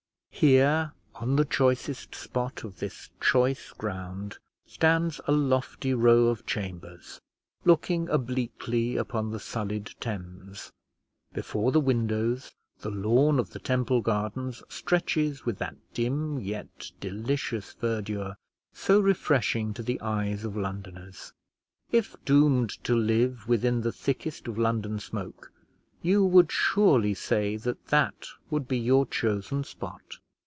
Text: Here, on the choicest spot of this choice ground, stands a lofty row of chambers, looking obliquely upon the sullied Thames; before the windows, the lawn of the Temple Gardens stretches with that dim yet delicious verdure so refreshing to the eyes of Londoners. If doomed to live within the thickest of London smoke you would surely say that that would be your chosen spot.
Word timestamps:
Here, 0.33 0.93
on 1.13 1.35
the 1.35 1.45
choicest 1.45 2.15
spot 2.15 2.63
of 2.63 2.79
this 2.79 3.11
choice 3.21 3.73
ground, 3.77 4.39
stands 4.65 5.21
a 5.27 5.31
lofty 5.31 5.93
row 5.93 6.25
of 6.29 6.47
chambers, 6.47 7.21
looking 7.63 8.09
obliquely 8.09 8.95
upon 8.97 9.29
the 9.29 9.39
sullied 9.39 9.91
Thames; 9.99 10.71
before 11.31 11.71
the 11.71 11.79
windows, 11.79 12.55
the 12.79 12.89
lawn 12.89 13.37
of 13.37 13.51
the 13.51 13.59
Temple 13.59 14.01
Gardens 14.01 14.63
stretches 14.67 15.45
with 15.45 15.59
that 15.59 15.75
dim 15.93 16.39
yet 16.39 16.89
delicious 16.99 17.73
verdure 17.73 18.35
so 18.73 18.99
refreshing 18.99 19.75
to 19.75 19.83
the 19.83 20.01
eyes 20.01 20.43
of 20.43 20.57
Londoners. 20.57 21.33
If 21.91 22.15
doomed 22.25 22.71
to 22.85 22.95
live 22.95 23.47
within 23.47 23.81
the 23.81 23.91
thickest 23.93 24.47
of 24.47 24.57
London 24.57 24.97
smoke 24.99 25.51
you 26.01 26.25
would 26.25 26.51
surely 26.51 27.13
say 27.13 27.57
that 27.57 27.85
that 27.89 28.25
would 28.49 28.67
be 28.67 28.79
your 28.79 29.05
chosen 29.05 29.63
spot. 29.63 30.17